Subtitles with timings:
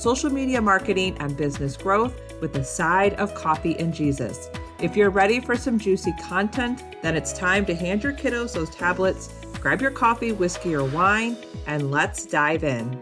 [0.00, 4.48] social media marketing, and business growth with a side of coffee and Jesus.
[4.80, 8.70] If you're ready for some juicy content, then it's time to hand your kiddos those
[8.70, 9.28] tablets,
[9.60, 11.36] grab your coffee, whiskey, or wine,
[11.66, 12.98] and let's dive in.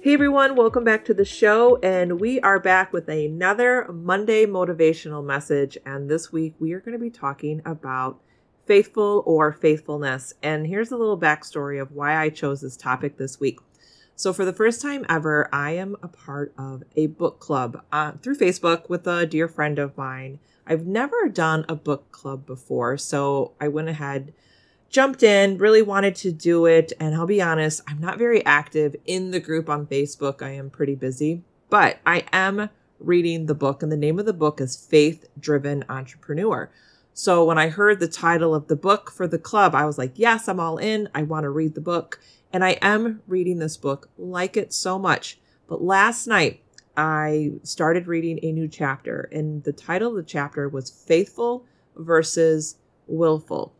[0.00, 1.78] Hey everyone, welcome back to the show.
[1.80, 5.78] And we are back with another Monday motivational message.
[5.86, 8.20] And this week we are going to be talking about
[8.66, 10.34] faithful or faithfulness.
[10.42, 13.60] And here's a little backstory of why I chose this topic this week.
[14.16, 18.12] So, for the first time ever, I am a part of a book club uh,
[18.22, 20.38] through Facebook with a dear friend of mine.
[20.66, 24.32] I've never done a book club before, so I went ahead,
[24.88, 26.92] jumped in, really wanted to do it.
[27.00, 30.42] And I'll be honest, I'm not very active in the group on Facebook.
[30.42, 32.70] I am pretty busy, but I am
[33.00, 36.70] reading the book, and the name of the book is Faith Driven Entrepreneur.
[37.14, 40.12] So when I heard the title of the book for the club, I was like,
[40.14, 41.08] yes, I'm all in.
[41.14, 42.20] I want to read the book.
[42.54, 45.40] And I am reading this book, like it so much.
[45.66, 46.62] But last night,
[46.96, 51.64] I started reading a new chapter, and the title of the chapter was Faithful
[51.96, 52.76] versus
[53.08, 53.74] Willful.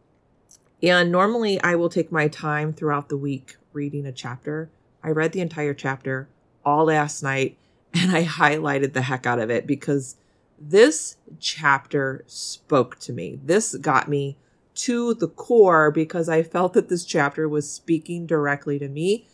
[0.83, 4.70] And normally I will take my time throughout the week reading a chapter.
[5.05, 6.28] I read the entire chapter
[6.64, 7.56] all last night
[7.95, 10.17] and I highlighted the heck out of it because
[10.58, 13.39] this chapter spoke to me.
[13.41, 14.36] This got me
[14.75, 19.27] to the core because I felt that this chapter was speaking directly to me.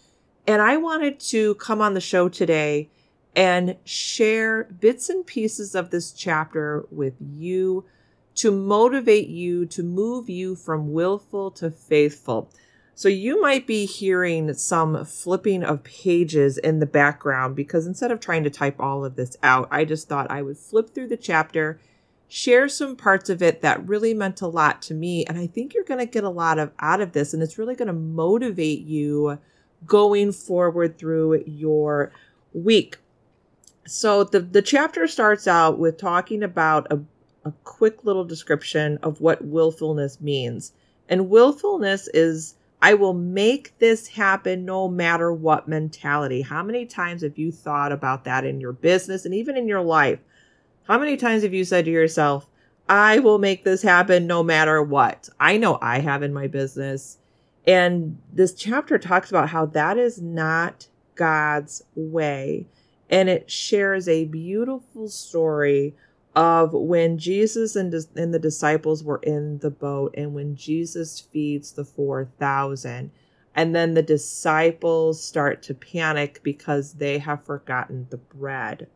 [0.46, 2.90] And I wanted to come on the show today
[3.36, 7.84] and share bits and pieces of this chapter with you
[8.36, 12.50] to motivate you to move you from willful to faithful.
[12.94, 18.20] So you might be hearing some flipping of pages in the background because instead of
[18.20, 21.16] trying to type all of this out, I just thought I would flip through the
[21.16, 21.80] chapter,
[22.30, 25.74] share some parts of it that really meant a lot to me, and I think
[25.74, 27.92] you're going to get a lot of out of this and it's really going to
[27.92, 29.38] motivate you
[29.84, 32.12] going forward through your
[32.52, 32.98] week.
[33.86, 37.00] So the the chapter starts out with talking about a
[37.44, 40.72] a quick little description of what willfulness means.
[41.08, 46.42] And willfulness is I will make this happen no matter what mentality.
[46.42, 49.82] How many times have you thought about that in your business and even in your
[49.82, 50.20] life?
[50.84, 52.46] How many times have you said to yourself,
[52.88, 55.28] I will make this happen no matter what?
[55.38, 57.18] I know I have in my business.
[57.66, 62.66] And this chapter talks about how that is not God's way.
[63.08, 65.94] And it shares a beautiful story
[66.34, 71.72] of when Jesus and, and the disciples were in the boat and when Jesus feeds
[71.72, 73.10] the 4,000.
[73.54, 78.88] And then the disciples start to panic because they have forgotten the bread.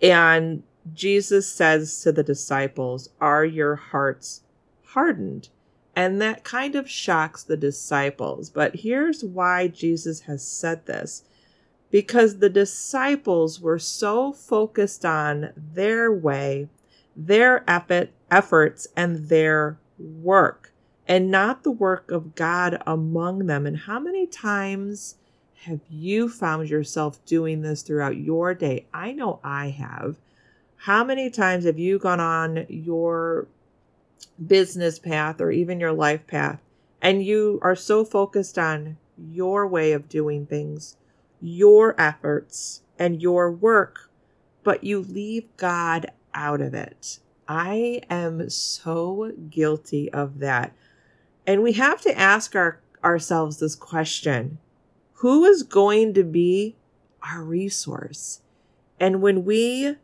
[0.00, 0.62] And
[0.94, 4.42] Jesus says to the disciples, Are your hearts
[4.86, 5.48] hardened?
[5.96, 8.50] And that kind of shocks the disciples.
[8.50, 11.24] But here's why Jesus has said this
[11.90, 16.68] because the disciples were so focused on their way,
[17.16, 20.72] their effort, efforts, and their work,
[21.06, 23.66] and not the work of God among them.
[23.66, 25.16] And how many times
[25.62, 28.86] have you found yourself doing this throughout your day?
[28.92, 30.16] I know I have.
[30.78, 33.46] How many times have you gone on your
[34.44, 36.60] business path or even your life path
[37.02, 40.96] and you are so focused on your way of doing things?
[41.40, 44.10] your efforts and your work,
[44.64, 47.20] but you leave God out of it.
[47.46, 50.72] I am so guilty of that.
[51.46, 54.58] And we have to ask our, ourselves this question
[55.14, 56.76] Who is going to be
[57.22, 58.42] our resource?
[59.00, 59.96] And when we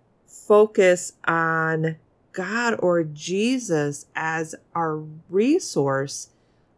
[0.46, 1.96] focus on
[2.32, 6.31] God or Jesus as our resource,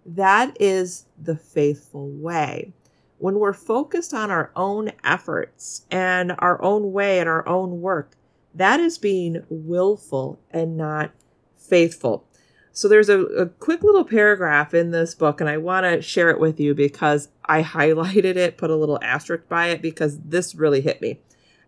[0.05, 2.73] that is the faithful way
[3.19, 8.13] when we're focused on our own efforts and our own way and our own work,
[8.55, 11.13] that is being willful and not
[11.57, 12.25] faithful.
[12.73, 16.29] So there's a, a quick little paragraph in this book, and I want to share
[16.29, 20.55] it with you because I highlighted it, put a little asterisk by it because this
[20.55, 21.21] really hit me.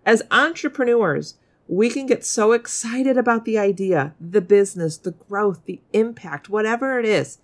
[0.04, 1.34] As entrepreneurs,
[1.68, 6.98] we can get so excited about the idea, the business, the growth, the impact, whatever
[6.98, 7.38] it is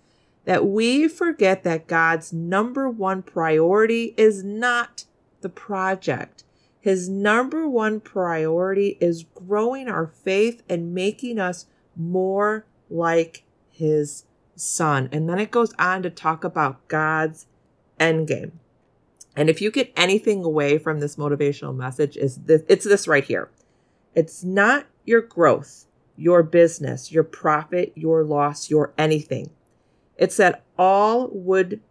[0.45, 5.05] that we forget that God's number one priority is not
[5.41, 6.43] the project.
[6.79, 14.25] His number one priority is growing our faith and making us more like his
[14.55, 15.09] son.
[15.11, 17.47] And then it goes on to talk about God's
[17.99, 18.59] end game.
[19.35, 23.23] And if you get anything away from this motivational message is this it's this right
[23.23, 23.49] here.
[24.15, 25.85] It's not your growth,
[26.15, 29.51] your business, your profit, your loss, your anything.
[30.17, 31.81] It's that all would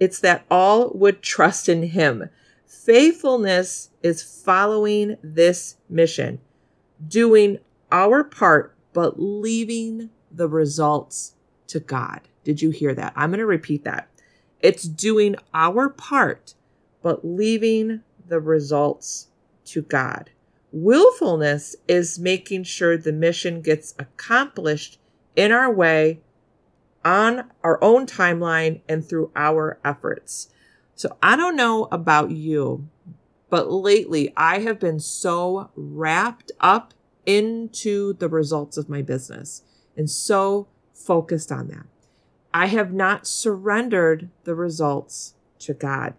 [0.00, 2.28] it's that all would trust in him.
[2.66, 6.40] Faithfulness is following this mission,
[7.06, 7.58] doing
[7.92, 11.36] our part, but leaving the results
[11.68, 12.22] to God.
[12.42, 13.12] Did you hear that?
[13.16, 14.08] I'm going to repeat that.
[14.60, 16.54] It's doing our part,
[17.00, 19.28] but leaving the results
[19.66, 20.30] to God.
[20.76, 24.98] Willfulness is making sure the mission gets accomplished
[25.36, 26.18] in our way,
[27.04, 30.48] on our own timeline, and through our efforts.
[30.96, 32.88] So I don't know about you,
[33.50, 36.92] but lately I have been so wrapped up
[37.24, 39.62] into the results of my business
[39.96, 41.86] and so focused on that.
[42.52, 46.14] I have not surrendered the results to God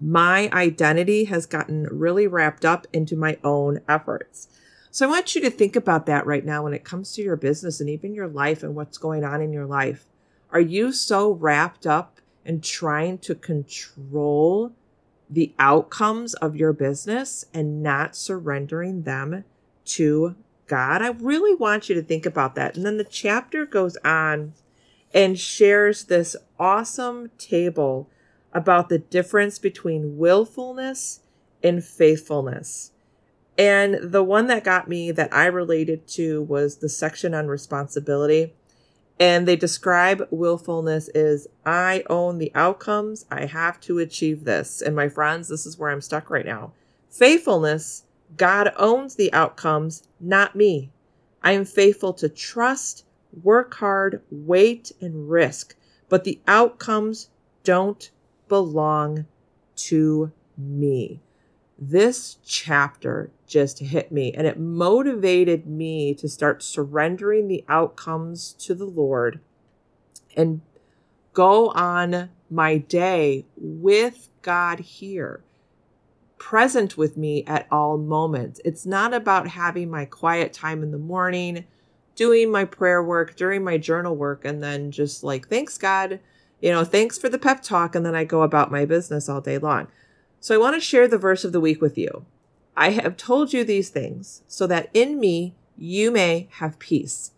[0.00, 4.48] my identity has gotten really wrapped up into my own efforts.
[4.90, 7.36] So I want you to think about that right now when it comes to your
[7.36, 10.06] business and even your life and what's going on in your life.
[10.50, 14.72] Are you so wrapped up in trying to control
[15.28, 19.44] the outcomes of your business and not surrendering them
[19.86, 20.36] to
[20.68, 21.02] God?
[21.02, 22.76] I really want you to think about that.
[22.76, 24.52] And then the chapter goes on
[25.12, 28.08] and shares this awesome table
[28.54, 31.20] about the difference between willfulness
[31.62, 32.92] and faithfulness.
[33.58, 38.54] And the one that got me that I related to was the section on responsibility.
[39.18, 43.26] And they describe willfulness as I own the outcomes.
[43.30, 44.82] I have to achieve this.
[44.82, 46.72] And my friends, this is where I'm stuck right now.
[47.10, 48.04] Faithfulness,
[48.36, 50.90] God owns the outcomes, not me.
[51.42, 53.04] I am faithful to trust,
[53.42, 55.76] work hard, wait, and risk.
[56.08, 57.28] But the outcomes
[57.62, 58.10] don't
[58.48, 59.26] belong
[59.76, 61.20] to me.
[61.78, 68.74] This chapter just hit me and it motivated me to start surrendering the outcomes to
[68.74, 69.40] the Lord
[70.36, 70.60] and
[71.32, 75.42] go on my day with God here,
[76.38, 78.60] present with me at all moments.
[78.64, 81.64] It's not about having my quiet time in the morning,
[82.14, 86.20] doing my prayer work, during my journal work, and then just like, thanks, God
[86.64, 87.94] you know, thanks for the pep talk.
[87.94, 89.86] And then I go about my business all day long.
[90.40, 92.24] So I want to share the verse of the week with you.
[92.74, 97.32] I have told you these things so that in me you may have peace.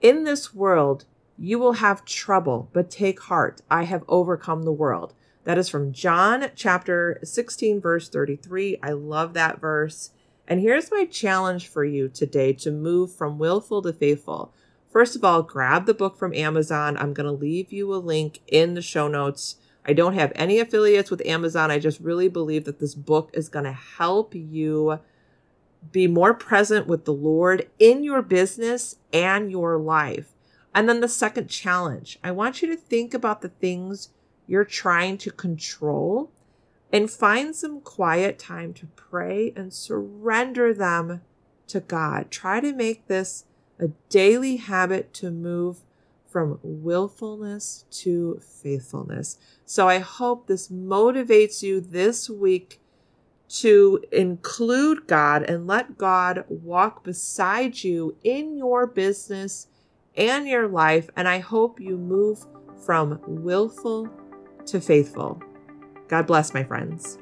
[0.00, 3.62] In this world you will have trouble, but take heart.
[3.68, 5.12] I have overcome the world.
[5.42, 8.78] That is from John chapter 16, verse 33.
[8.80, 10.10] I love that verse.
[10.46, 14.52] And here's my challenge for you today to move from willful to faithful.
[14.90, 16.96] First of all, grab the book from Amazon.
[16.96, 19.56] I'm going to leave you a link in the show notes.
[19.84, 21.70] I don't have any affiliates with Amazon.
[21.70, 25.00] I just really believe that this book is going to help you
[25.92, 30.32] be more present with the Lord in your business and your life.
[30.74, 34.10] And then the second challenge I want you to think about the things
[34.46, 36.32] you're trying to control
[36.92, 41.20] and find some quiet time to pray and surrender them
[41.68, 42.30] to God.
[42.30, 43.44] Try to make this
[43.78, 45.78] a daily habit to move
[46.28, 49.38] from willfulness to faithfulness.
[49.64, 52.80] So I hope this motivates you this week
[53.48, 59.68] to include God and let God walk beside you in your business
[60.16, 61.08] and your life.
[61.16, 62.44] And I hope you move
[62.84, 64.08] from willful
[64.66, 65.42] to faithful.
[66.08, 67.18] God bless, my friends.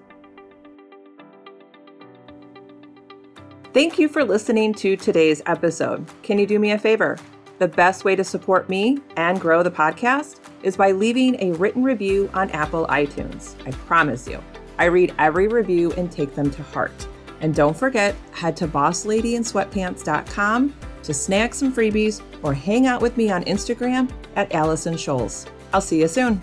[3.77, 6.07] Thank you for listening to today's episode.
[6.23, 7.19] Can you do me a favor?
[7.59, 11.85] The best way to support me and grow the podcast is by leaving a written
[11.85, 13.55] review on Apple iTunes.
[13.67, 14.43] I promise you,
[14.79, 17.07] I read every review and take them to heart.
[17.43, 23.31] And don't forget, head to bosslady.sweatpants.com to snag some freebies or hang out with me
[23.31, 25.47] on Instagram at Allison Scholes.
[25.75, 26.43] I'll see you soon.